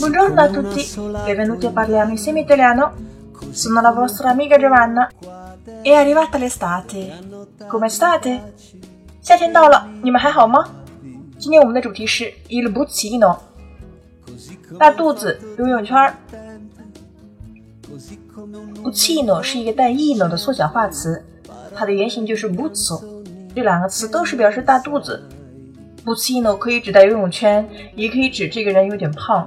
[0.00, 2.94] Buongiorno a tutti, benvenuti a Parliamo insieme italiano.
[3.50, 5.10] Sono la vostra amica Giovanna.
[5.82, 7.12] È arrivata l'estate.
[7.68, 8.40] Come state?
[9.20, 10.64] 夏天到了，你们还好吗？
[11.38, 13.36] 今天我们的主题是 il buzzino，
[14.78, 16.16] 大肚子游泳圈。
[18.82, 21.22] buzzino 是一个带 ino 的缩小化词，
[21.76, 23.04] 它的原型就是 buzzo，
[23.54, 25.28] 这两个词都是表示大肚子。
[26.06, 29.46] buzzino 可以指代游泳圈，也可以指这个人有点胖。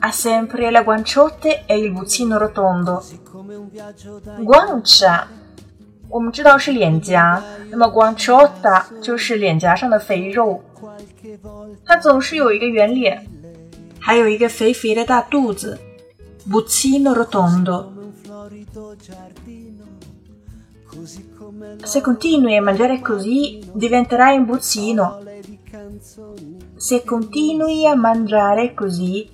[0.00, 3.02] Ha sempre le guanciotte e il buzzino rotondo.
[4.40, 5.24] Guancia，
[6.08, 10.62] 我们知道是脸颊，那么 guanciotta 就是脸颊上的肥肉。
[11.86, 13.26] 它总是有一个圆脸，
[13.98, 15.78] 还有一个肥肥的大肚子。
[16.46, 17.92] Buzzino rotondo.
[21.82, 25.22] Se continui a mangiare così, diventerai un buzzino.
[26.76, 29.30] Se continui a mangiare così,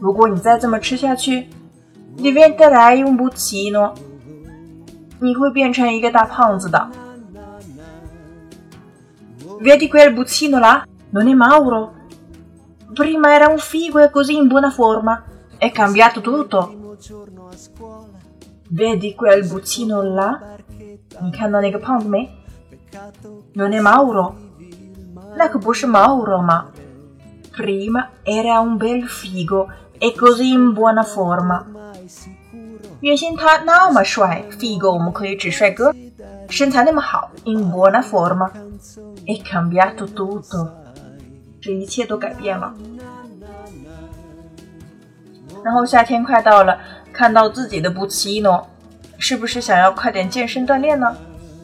[0.00, 1.48] 如果你再这么吃下去，
[2.16, 3.94] diventerai un buzzino，
[5.20, 6.88] 你会变成一个大胖子的。
[9.60, 10.84] Vedi quel buzzino là?
[11.10, 11.92] Non è Mauro.
[12.94, 15.24] Prima era un figo e così in buona forma.
[15.56, 16.96] È cambiato tutto.
[18.68, 20.38] Vedi quel buzzino là?
[21.22, 22.28] 你看到那个胖子没？
[23.54, 24.34] Non è Mauro，
[25.36, 26.66] 那可不是 Mauro 吗？
[27.56, 29.68] Prima era un bel figo
[30.01, 31.63] e così in buona forma。
[33.01, 35.93] 原先他那么帅，figo 我们可以指帅哥，
[36.49, 38.49] 身材那么好，in buona forma。
[39.27, 40.69] È cambiato tutto，
[41.61, 42.73] 这一切都改变了。
[45.63, 46.79] 然后夏天快到了，
[47.13, 48.65] 看到自己的 buzzino，
[49.19, 51.15] 是不是想要快点健身锻炼呢？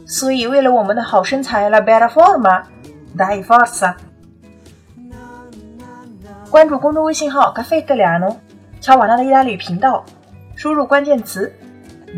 [0.06, 3.96] 所以为了我们的好身材，la bella forma，dai forza。
[6.57, 8.37] 关注公众微信号 “caffè italiano”，
[8.81, 10.05] 乔瓦纳的意大利语频道，
[10.57, 11.53] 输入关键词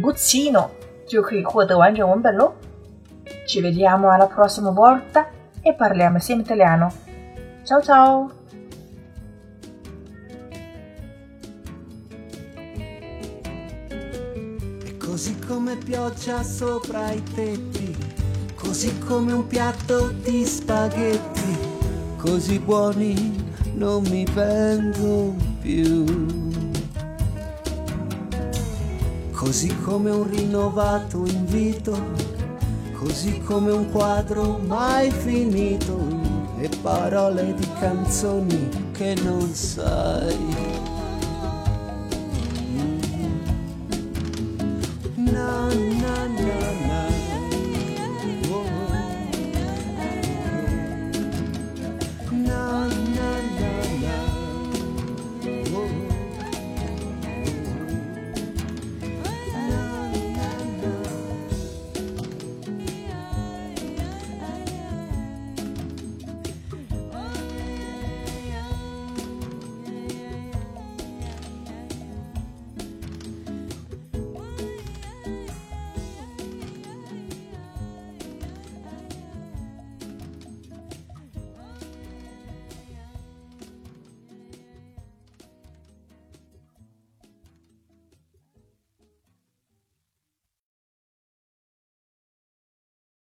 [0.02, 0.68] “buzzino”
[1.06, 2.52] 就可以获得完整文本喽。
[3.46, 5.26] Ci vediamo alla prossima volta
[5.62, 6.92] e parliamo insieme italiano.
[7.64, 8.30] Ciao ciao!
[15.14, 17.96] così come pioggia sopra i tetti,
[18.56, 21.56] così come un piatto di spaghetti,
[22.16, 23.47] così buoni
[23.79, 26.03] non mi vengono più.
[29.31, 31.97] Così come un rinnovato invito,
[32.93, 35.97] così come un quadro mai finito
[36.59, 40.88] e parole di canzoni che non sai